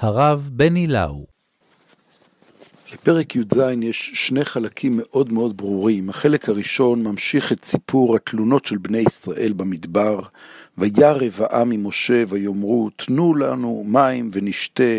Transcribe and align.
הרב 0.00 0.48
בני 0.52 0.86
לאו. 0.86 1.26
לפרק 2.92 3.36
י"ז 3.36 3.60
יש 3.82 4.10
שני 4.14 4.44
חלקים 4.44 4.92
מאוד 4.96 5.32
מאוד 5.32 5.56
ברורים. 5.56 6.10
החלק 6.10 6.48
הראשון 6.48 7.02
ממשיך 7.02 7.52
את 7.52 7.64
סיפור 7.64 8.16
התלונות 8.16 8.64
של 8.64 8.78
בני 8.78 8.98
ישראל 8.98 9.52
במדבר. 9.52 10.20
וירב 10.78 11.40
העם 11.40 11.70
ממשה 11.70 12.24
ויאמרו 12.28 12.90
תנו 12.96 13.34
לנו 13.34 13.84
מים 13.86 14.28
ונשתה. 14.32 14.92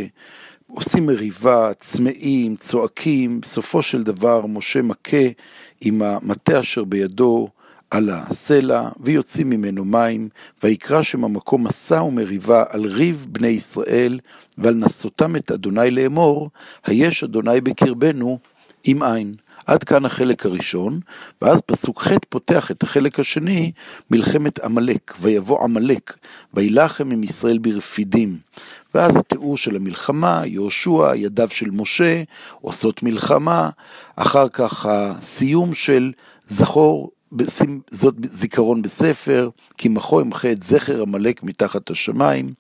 עושים 0.68 1.06
מריבה, 1.06 1.74
צמאים, 1.80 2.56
צועקים, 2.56 3.42
בסופו 3.42 3.82
של 3.82 4.04
דבר 4.04 4.46
משה 4.46 4.82
מכה 4.82 5.28
עם 5.82 6.02
המטה 6.02 6.60
אשר 6.60 6.84
בידו 6.84 7.50
על 7.92 8.10
הסלע, 8.10 8.90
ויוצאים 9.00 9.50
ממנו 9.50 9.86
מים, 9.86 10.30
ויקרא 10.64 11.02
שם 11.02 11.24
המקום 11.24 11.64
מסע 11.64 12.04
ומריבה 12.04 12.64
על 12.70 12.86
ריב 12.86 13.28
בני 13.30 13.48
ישראל, 13.48 14.20
ועל 14.58 14.74
נסותם 14.74 15.36
את 15.36 15.52
אדוני 15.52 15.92
לאמור, 15.92 16.50
היש 16.86 17.24
אדוני 17.24 17.62
בקרבנו 17.62 18.40
עם 18.84 19.04
עין. 19.04 19.36
עד 19.66 19.84
כאן 19.84 20.06
החלק 20.06 20.46
הראשון, 20.46 21.00
ואז 21.42 21.62
פסוק 21.62 22.02
ח' 22.02 22.12
פותח 22.30 22.72
את 22.72 22.84
החלק 22.84 23.20
השני, 23.20 23.72
מלחמת 24.12 24.60
עמלק, 24.60 25.14
ויבוא 25.20 25.64
עמלק, 25.64 26.18
וילחם 26.54 27.12
עם 27.12 27.24
ישראל 27.24 27.58
ברפידים. 27.58 28.38
ואז 28.96 29.16
התיאור 29.16 29.58
של 29.58 29.76
המלחמה, 29.76 30.42
יהושע, 30.46 31.16
ידיו 31.16 31.50
של 31.50 31.72
משה, 31.72 32.24
עושות 32.62 33.04
מלחמה, 33.04 33.70
אחר 34.16 34.50
כך 34.50 34.86
הסיום 34.86 35.74
של 35.74 36.12
זכור 36.48 37.12
זאת 37.90 38.16
זיכרון 38.24 38.82
בספר, 38.82 39.50
כי 39.78 39.90
מחו 39.90 40.22
ימחה 40.22 40.52
את 40.52 40.64
זכר 40.64 41.02
עמלק 41.02 41.44
מתחת 41.44 41.90
השמיים, 41.90 42.54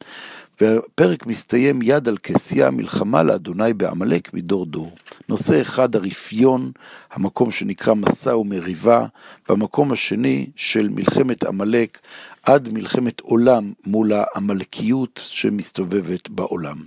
והפרק 0.62 1.26
מסתיים 1.26 1.82
יד 1.82 2.08
על 2.08 2.18
כסייה 2.18 2.72
מלחמה 2.72 3.24
לאדוני 3.24 3.74
בעמלק 3.74 4.34
מדור 4.34 4.66
דור. 4.66 4.96
נושא 5.30 5.62
אחד 5.62 5.96
הרפיון, 5.96 6.72
המקום 7.12 7.52
שנקרא 7.52 7.94
מסע 7.94 8.38
ומריבה, 8.38 9.06
והמקום 9.50 9.92
השני 9.92 10.48
של 10.56 10.90
מלחמת 10.90 11.44
עמלק 11.44 12.00
עד 12.44 12.70
מלחמת 12.70 13.20
עולם 13.20 13.74
מול 13.86 14.12
העמלקיות 14.14 15.22
שמסתובבת 15.24 16.30
בעולם. 16.30 16.78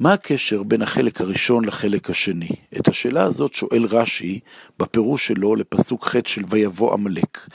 מה 0.00 0.12
הקשר 0.12 0.62
בין 0.62 0.82
החלק 0.82 1.20
הראשון 1.20 1.64
לחלק 1.64 2.10
השני? 2.10 2.48
את 2.76 2.88
השאלה 2.88 3.24
הזאת 3.24 3.54
שואל 3.54 3.84
רש"י 3.90 4.40
בפירוש 4.78 5.26
שלו 5.26 5.56
לפסוק 5.56 6.08
ח' 6.08 6.16
של 6.26 6.42
ויבוא 6.50 6.92
עמלק, 6.92 7.48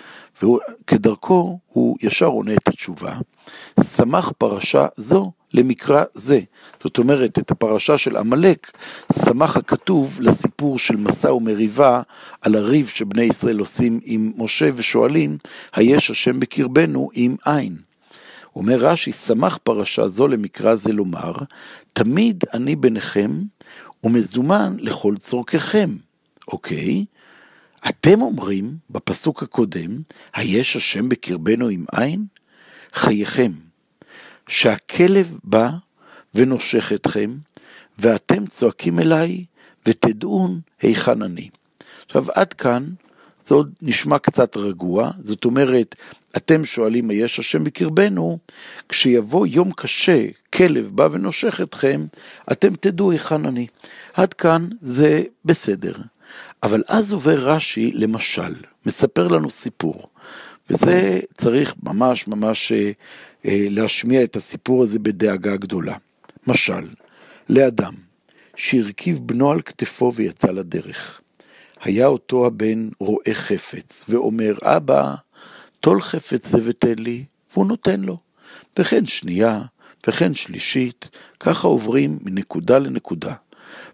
וכדרכו 0.44 1.60
הוא 1.68 1.98
ישר 2.02 2.26
עונה 2.26 2.54
את 2.54 2.68
התשובה, 2.68 3.16
שמח 3.84 4.32
פרשה 4.38 4.88
זו 4.98 5.32
למקרא 5.54 6.04
זה. 6.14 6.40
זאת 6.80 6.98
אומרת, 6.98 7.40
את 7.40 7.52
הפרשה 7.52 7.98
של 7.98 8.18
עמלק 8.18 8.72
שמח 9.26 9.58
הכתוב 9.58 10.18
לסיפור 10.22 10.80
של 10.80 10.96
מסע 10.96 11.34
ומריבה 11.34 12.02
על 12.42 12.56
הריב 12.56 12.88
שבני 12.88 13.24
ישראל 13.24 13.60
עושים 13.60 14.00
עם 14.04 14.34
משה 14.38 14.70
ושואלים, 14.76 15.38
היש 15.74 16.12
השם 16.12 16.40
בקרבנו 16.40 17.10
עם 17.14 17.36
עין. 17.46 17.85
אומר 18.56 18.78
רש"י, 18.80 19.12
שמח 19.12 19.58
פרשה 19.64 20.08
זו 20.08 20.28
למקרא 20.28 20.76
זה 20.76 20.94
לומר, 20.94 21.34
תמיד 21.94 22.44
אני 22.54 22.76
ביניכם 22.76 23.42
ומזומן 24.04 24.76
לכל 24.80 25.16
צורככם. 25.18 25.96
אוקיי? 26.48 27.06
אתם 27.90 28.22
אומרים 28.22 28.78
בפסוק 28.90 29.44
הקודם, 29.44 30.02
היש 30.34 30.76
השם 30.76 31.10
בקרבנו 31.10 31.68
עם 31.68 31.86
עין? 31.92 32.26
חייכם, 32.94 33.52
שהכלב 34.48 35.40
בא 35.44 35.70
ונושך 36.36 36.92
אתכם, 36.96 37.38
ואתם 37.98 38.46
צועקים 38.46 39.00
אליי, 39.00 39.46
ותדעון 39.86 40.60
היכן 40.82 41.22
אני. 41.22 41.50
עכשיו, 42.06 42.26
עד 42.32 42.54
כאן 42.54 42.90
זה 43.46 43.56
עוד 43.56 43.74
נשמע 43.82 44.20
קצת 44.20 44.58
רגוע, 44.58 45.12
זאת 45.22 45.46
אומרת, 45.46 45.96
אתם 46.38 46.66
שואלים 46.66 47.08
מה 47.08 47.14
יש 47.14 47.40
השם 47.40 47.64
בקרבנו, 47.64 48.38
כשיבוא 48.90 49.48
יום 49.48 49.72
קשה, 49.72 50.28
כלב 50.54 50.92
בא 50.94 51.08
ונושך 51.12 51.62
אתכם, 51.64 52.06
אתם 52.52 52.76
תדעו 52.76 53.12
היכן 53.12 53.46
אני. 53.46 53.68
עד 54.14 54.34
כאן 54.34 54.68
זה 54.82 55.24
בסדר. 55.46 55.94
אבל 56.64 56.84
אז 56.88 57.14
עובר 57.14 57.40
רש"י 57.40 57.92
למשל, 57.94 58.54
מספר 58.86 59.28
לנו 59.28 59.50
סיפור, 59.50 60.10
וזה 60.70 61.20
צריך 61.34 61.76
ממש 61.84 62.28
ממש 62.28 62.72
אה, 62.72 62.92
אה, 63.46 63.68
להשמיע 63.70 64.24
את 64.24 64.36
הסיפור 64.36 64.84
הזה 64.84 65.00
בדאגה 65.00 65.56
גדולה. 65.58 65.96
משל, 66.48 66.88
לאדם 67.50 67.94
שהרכיב 68.56 69.20
בנו 69.24 69.52
על 69.52 69.62
כתפו 69.62 70.12
ויצא 70.16 70.52
לדרך. 70.52 71.22
היה 71.86 72.08
אותו 72.08 72.46
הבן 72.46 72.90
רואה 73.00 73.34
חפץ, 73.34 74.06
ואומר, 74.10 74.54
אבא, 74.64 75.16
טול 75.80 76.02
חפץ 76.02 76.48
זה 76.48 76.58
ותן 76.64 76.96
לי, 76.98 77.26
והוא 77.54 77.66
נותן 77.66 78.02
לו. 78.02 78.18
וכן 78.80 79.06
שנייה, 79.06 79.62
וכן 80.08 80.34
שלישית, 80.34 81.10
ככה 81.40 81.68
עוברים 81.68 82.20
מנקודה 82.22 82.80
לנקודה. 82.80 83.34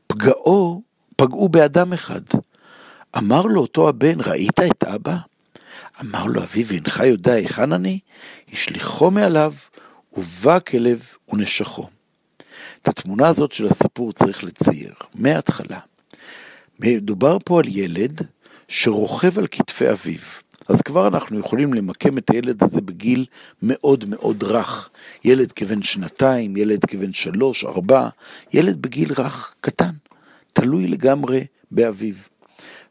פגעו, 0.07 0.81
פגעו 1.15 1.49
באדם 1.49 1.93
אחד. 1.93 2.21
אמר 3.17 3.41
לו 3.41 3.61
אותו 3.61 3.89
הבן, 3.89 4.19
ראית 4.19 4.59
את 4.59 4.83
אבא? 4.83 5.17
אמר 6.01 6.25
לו, 6.25 6.43
אביו, 6.43 6.71
אינך 6.71 6.99
יודע 7.05 7.33
היכן 7.33 7.73
אני? 7.73 7.99
השליחו 8.53 9.11
מעליו, 9.11 9.53
ובא 10.17 10.59
כלב 10.59 11.09
ונשכו. 11.33 11.89
את 12.81 12.87
התמונה 12.87 13.27
הזאת 13.27 13.51
של 13.51 13.65
הסיפור 13.65 14.11
צריך 14.13 14.43
לצייר, 14.43 14.93
מההתחלה. 15.15 15.79
מדובר 16.81 17.37
פה 17.45 17.59
על 17.59 17.65
ילד 17.67 18.21
שרוכב 18.67 19.39
על 19.39 19.47
כתפי 19.51 19.91
אביו. 19.91 20.19
אז 20.69 20.81
כבר 20.81 21.07
אנחנו 21.07 21.39
יכולים 21.39 21.73
למקם 21.73 22.17
את 22.17 22.29
הילד 22.29 22.63
הזה 22.63 22.81
בגיל 22.81 23.25
מאוד 23.61 24.05
מאוד 24.07 24.43
רך. 24.43 24.89
ילד 25.23 25.51
כבן 25.51 25.83
שנתיים, 25.83 26.57
ילד 26.57 26.85
כבן 26.85 27.13
שלוש, 27.13 27.65
ארבע, 27.65 28.09
ילד 28.53 28.81
בגיל 28.81 29.13
רך, 29.17 29.55
קטן, 29.61 29.91
תלוי 30.53 30.87
לגמרי 30.87 31.45
באביו. 31.71 32.15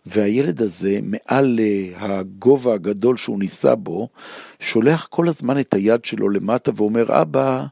והילד 0.07 0.63
הזה, 0.63 0.99
מעל 1.03 1.61
אה, 1.61 1.89
הגובה 1.97 2.75
הגדול 2.75 3.17
שהוא 3.17 3.39
ניסה 3.39 3.75
בו, 3.75 4.09
שולח 4.61 5.07
כל 5.11 5.29
הזמן 5.29 5.61
את 5.61 5.75
היד 5.75 6.05
שלו 6.05 6.29
למטה 6.29 6.71
ואומר, 6.77 7.23
אבא, 7.23 7.67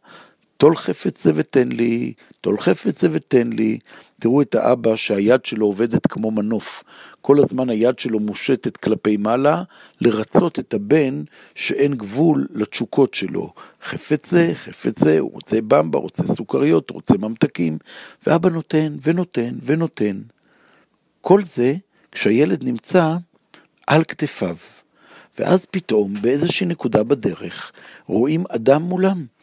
טול 0.58 0.76
חפץ 0.76 1.24
זה 1.24 1.32
ותן 1.34 1.69
לי, 1.69 2.12
טול 2.41 2.58
חפץ 2.58 3.00
זה 3.00 3.08
ותן 3.10 3.50
לי. 3.52 3.78
תראו 4.20 4.42
את 4.42 4.54
האבא 4.54 4.96
שהיד 4.96 5.44
שלו 5.44 5.66
עובדת 5.66 6.06
כמו 6.06 6.30
מנוף. 6.30 6.84
כל 7.20 7.41
הזמן 7.41 7.70
היד 7.70 7.98
שלו 7.98 8.20
מושטת 8.20 8.76
כלפי 8.76 9.16
מעלה, 9.16 9.62
לרצות 10.00 10.58
את 10.58 10.74
הבן 10.74 11.22
שאין 11.54 11.94
גבול 11.94 12.46
לתשוקות 12.54 13.14
שלו. 13.14 13.52
חפץ 13.82 14.30
זה, 14.30 14.52
חפץ 14.54 14.98
זה, 14.98 15.19
הוא 15.19 15.32
רוצה 15.32 15.58
במבה, 15.60 15.98
רוצה 15.98 16.22
סוכריות, 16.22 16.90
רוצה 16.90 17.14
ממתקים, 17.19 17.78
ואבא 18.26 18.48
נותן 18.48 18.96
ונותן 19.02 19.54
ונותן. 19.62 20.20
כל 21.20 21.42
זה 21.42 21.75
כשהילד 22.12 22.64
נמצא 22.64 23.16
על 23.86 24.04
כתפיו. 24.04 24.56
ואז 25.38 25.66
פתאום, 25.66 26.22
באיזושהי 26.22 26.66
נקודה 26.66 27.02
בדרך, 27.02 27.72
רואים 28.06 28.44
אדם 28.48 28.82
מולם. 28.82 29.38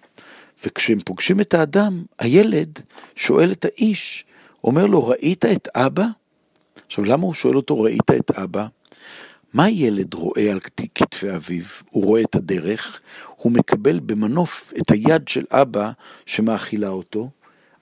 וכשהם 0.66 1.00
פוגשים 1.06 1.42
את 1.42 1.54
האדם, 1.54 2.04
הילד 2.20 2.80
שואל 3.16 3.52
את 3.52 3.66
האיש, 3.66 4.26
אומר 4.64 4.86
לו, 4.86 5.08
ראית 5.08 5.46
את 5.46 5.68
אבא? 5.76 6.06
עכשיו, 6.88 7.06
למה 7.06 7.24
הוא 7.24 7.34
שואל 7.34 7.56
אותו, 7.56 7.82
ראית 7.82 8.12
את 8.12 8.32
אבא? 8.32 8.68
מה 9.54 9.70
ילד 9.70 10.14
רואה 10.14 10.52
על 10.52 10.60
כתפי 10.96 11.36
אביו? 11.36 11.64
הוא 11.90 12.04
רואה 12.04 12.22
את 12.22 12.36
הדרך, 12.36 13.02
הוא 13.36 13.52
מקבל 13.52 14.00
במנוף 14.00 14.74
את 14.78 14.92
היד 14.92 15.28
של 15.28 15.46
אבא 15.52 15.92
שמאכילה 16.26 16.90
אותו, 16.90 17.30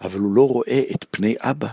אבל 0.01 0.19
הוא 0.19 0.35
לא 0.35 0.47
רואה 0.47 0.81
את 0.95 1.05
פני 1.11 1.35
אבא. 1.39 1.67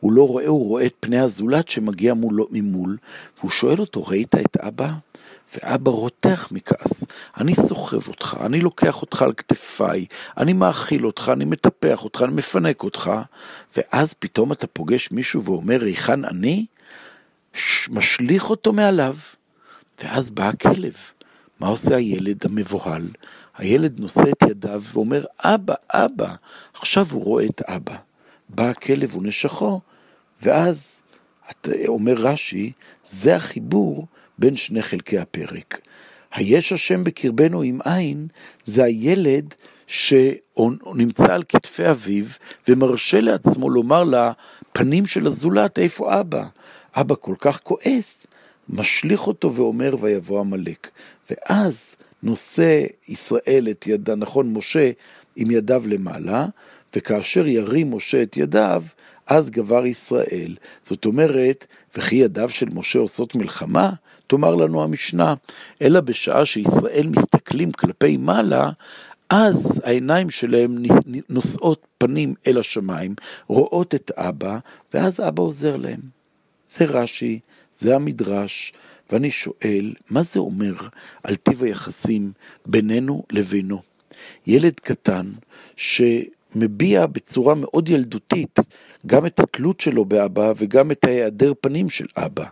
הוא 0.00 0.12
לא 0.12 0.28
רואה, 0.28 0.46
הוא 0.46 0.68
רואה 0.68 0.86
את 0.86 0.94
פני 1.00 1.18
הזולת 1.18 1.68
שמגיע 1.68 2.14
מולו, 2.14 2.46
ממול, 2.50 2.96
והוא 3.38 3.50
שואל 3.50 3.78
אותו, 3.78 4.06
ראית 4.06 4.34
את 4.34 4.56
אבא? 4.56 4.92
ואבא 5.54 5.90
רותח 5.90 6.48
מכעס, 6.50 7.04
אני 7.36 7.54
סוחב 7.54 8.08
אותך, 8.08 8.36
אני 8.44 8.60
לוקח 8.60 9.02
אותך 9.02 9.22
על 9.22 9.32
כתפיי, 9.32 10.06
אני 10.36 10.52
מאכיל 10.52 11.06
אותך, 11.06 11.30
אני 11.32 11.44
מטפח 11.44 12.04
אותך, 12.04 12.22
אני 12.22 12.32
מפנק 12.32 12.82
אותך, 12.82 13.10
ואז 13.76 14.14
פתאום 14.14 14.52
אתה 14.52 14.66
פוגש 14.66 15.10
מישהו 15.10 15.44
ואומר, 15.44 15.82
היכן 15.82 16.24
אני? 16.24 16.66
משליך 17.90 18.50
אותו 18.50 18.72
מעליו, 18.72 19.16
ואז 20.02 20.30
בא 20.30 20.48
הכלב. 20.48 20.96
מה 21.60 21.68
עושה 21.68 21.96
הילד 21.96 22.46
המבוהל? 22.46 23.08
הילד 23.56 24.00
נושא 24.00 24.22
את 24.22 24.42
ידיו 24.50 24.82
ואומר, 24.92 25.24
אבא, 25.44 25.74
אבא. 25.90 26.34
עכשיו 26.74 27.06
הוא 27.10 27.24
רואה 27.24 27.44
את 27.44 27.62
אבא. 27.62 27.96
בא 28.48 28.68
הכלב 28.68 29.16
ונשכו, 29.16 29.80
ואז 30.42 31.01
אומר 31.86 32.14
רש"י, 32.14 32.72
זה 33.06 33.36
החיבור 33.36 34.06
בין 34.38 34.56
שני 34.56 34.82
חלקי 34.82 35.18
הפרק. 35.18 35.80
היש 36.34 36.72
השם 36.72 37.04
בקרבנו 37.04 37.62
עם 37.62 37.78
עין, 37.84 38.26
זה 38.66 38.84
הילד 38.84 39.54
שהוא 39.86 40.96
נמצא 40.96 41.34
על 41.34 41.42
כתפי 41.48 41.90
אביו 41.90 42.24
ומרשה 42.68 43.20
לעצמו 43.20 43.70
לומר 43.70 44.04
לפנים 44.04 45.06
של 45.06 45.26
הזולת, 45.26 45.78
איפה 45.78 46.20
אבא? 46.20 46.44
אבא 46.96 47.14
כל 47.20 47.34
כך 47.38 47.60
כועס, 47.62 48.26
משליך 48.68 49.26
אותו 49.26 49.54
ואומר 49.54 49.96
ויבוא 50.00 50.40
עמלק. 50.40 50.90
ואז 51.30 51.96
נושא 52.22 52.84
ישראל 53.08 53.68
את 53.70 53.86
ידה, 53.86 54.14
נכון, 54.14 54.52
משה 54.52 54.90
עם 55.36 55.50
ידיו 55.50 55.82
למעלה, 55.86 56.46
וכאשר 56.96 57.46
ירים 57.46 57.94
משה 57.94 58.22
את 58.22 58.36
ידיו, 58.36 58.84
אז 59.32 59.50
גבר 59.50 59.86
ישראל. 59.86 60.56
זאת 60.84 61.04
אומרת, 61.04 61.66
וכי 61.96 62.16
ידיו 62.16 62.48
של 62.48 62.66
משה 62.72 62.98
עושות 62.98 63.34
מלחמה? 63.34 63.90
תאמר 64.26 64.54
לנו 64.54 64.82
המשנה, 64.82 65.34
אלא 65.82 66.00
בשעה 66.00 66.46
שישראל 66.46 67.06
מסתכלים 67.16 67.72
כלפי 67.72 68.16
מעלה, 68.16 68.70
אז 69.30 69.80
העיניים 69.84 70.30
שלהם 70.30 70.82
נושאות 71.28 71.86
פנים 71.98 72.34
אל 72.46 72.58
השמיים, 72.58 73.14
רואות 73.46 73.94
את 73.94 74.10
אבא, 74.16 74.58
ואז 74.94 75.20
אבא 75.20 75.42
עוזר 75.42 75.76
להם. 75.76 76.00
זה 76.68 76.84
רש"י, 76.84 77.40
זה 77.76 77.94
המדרש, 77.94 78.72
ואני 79.12 79.30
שואל, 79.30 79.94
מה 80.10 80.22
זה 80.22 80.40
אומר 80.40 80.74
על 81.22 81.34
טיב 81.34 81.62
היחסים 81.62 82.32
בינינו 82.66 83.24
לבינו? 83.32 83.82
ילד 84.46 84.80
קטן 84.80 85.32
שמביע 86.52 87.06
בצורה 87.06 87.54
מאוד 87.54 87.88
ילדותית 87.88 88.58
גם 89.06 89.26
את 89.26 89.40
התלות 89.40 89.80
שלו 89.80 90.04
באבא 90.04 90.52
וגם 90.56 90.90
את 90.90 91.04
ההיעדר 91.04 91.52
פנים 91.60 91.88
של 91.88 92.06
אבא. 92.16 92.44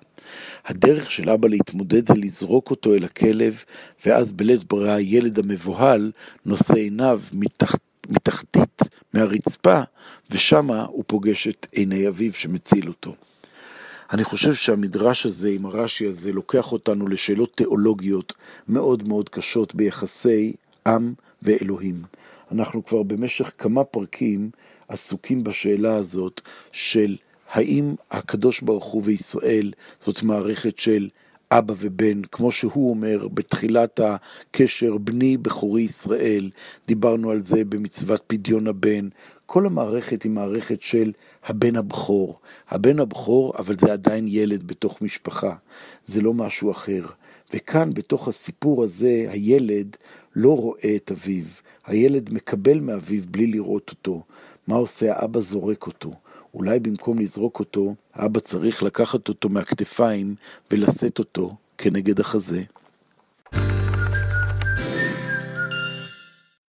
הדרך 0.67 1.11
של 1.11 1.31
אבא 1.31 1.49
להתמודד 1.49 2.08
זה 2.08 2.14
לזרוק 2.14 2.70
אותו 2.70 2.94
אל 2.94 3.05
הכלב, 3.05 3.64
ואז 4.06 4.32
בלית 4.32 4.64
ברירה 4.64 4.94
הילד 4.94 5.38
המבוהל 5.38 6.12
נושא 6.47 6.75
עיניו 6.75 7.20
מתחת, 7.32 7.81
מתחתית 8.08 8.82
מהרצפה, 9.14 9.81
ושמה 10.31 10.85
הוא 10.85 11.05
פוגש 11.06 11.49
את 11.49 11.67
עיני 11.73 12.08
אביו 12.08 12.32
שמציל 12.32 12.88
אותו. 12.88 13.14
אני 14.12 14.25
חושב 14.25 14.55
שהמדרש 14.55 15.26
הזה 15.26 15.49
עם 15.49 15.67
הרש"י 15.67 16.06
הזה 16.06 16.32
לוקח 16.32 16.73
אותנו 16.73 17.08
לשאלות 17.08 17.56
תיאולוגיות 17.56 18.35
מאוד 18.69 19.08
מאוד 19.08 19.29
קשות 19.29 19.75
ביחסי 19.75 20.52
עם 20.87 21.14
ואלוהים. 21.43 22.03
אנחנו 22.53 22.85
כבר 22.85 23.03
במשך 23.03 23.53
כמה 23.59 23.85
פרקים 23.85 24.51
עסוקים 24.89 25.45
בשאלה 25.45 25.95
הזאת 25.95 26.41
של 26.73 27.17
האם 27.51 27.95
הקדוש 28.11 28.61
ברוך 28.61 28.85
הוא 28.85 29.03
וישראל 29.05 29.73
זאת 30.01 30.23
מערכת 30.23 30.79
של 30.79 31.09
אבא 31.53 31.75
ובן, 31.79 32.23
כמו 32.23 32.53
שהוא 32.53 32.91
אומר 32.91 33.29
בתחילת 33.29 34.01
הקשר, 34.01 34.99
בני 34.99 35.37
בכורי 35.37 35.83
ישראל, 35.83 36.51
דיברנו 36.87 37.31
על 37.31 37.45
זה 37.45 37.65
במצוות 37.65 38.23
פדיון 38.27 38.67
הבן, 38.67 39.09
כל 39.47 39.67
המערכת 39.67 40.23
היא 40.23 40.33
מערכת 40.33 40.83
של 40.83 41.13
הבן 41.45 41.77
הבכור. 41.77 42.41
הבן 42.69 43.01
הבכור, 43.01 43.53
אבל 43.59 43.75
זה 43.79 43.93
עדיין 43.93 44.25
ילד 44.29 44.67
בתוך 44.67 45.03
משפחה, 45.03 45.55
זה 46.07 46.23
לא 46.23 46.35
משהו 46.35 46.71
אחר. 46.71 47.07
וכאן, 47.55 47.95
בתוך 47.95 48.29
הסיפור 48.29 48.85
הזה, 48.85 49.27
הילד 49.29 49.97
לא 50.37 50.56
רואה 50.56 50.97
את 50.97 51.11
אביו. 51.11 51.44
הילד 51.87 52.32
מקבל 52.32 52.81
מאביו 52.81 53.23
בלי 53.31 53.47
לראות 53.47 53.91
אותו. 53.91 54.23
מה 54.67 54.75
עושה? 54.77 55.12
האבא 55.12 55.41
זורק 55.41 55.87
אותו. 55.87 56.12
אולי 56.55 56.81
במקום 56.81 57.19
לזרוק 57.19 57.59
אותו, 57.59 57.94
האבא 58.15 58.41
צריך 58.41 58.82
לקחת 58.82 59.29
אותו 59.29 59.49
מהכתפיים 59.49 60.35
ולשאת 60.71 61.19
אותו 61.19 61.56
כנגד 61.79 62.21
החזה. 62.21 62.62